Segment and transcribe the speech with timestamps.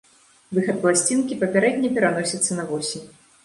[0.57, 3.09] Выхад пласцінкі папярэдне пераносіцца на восень.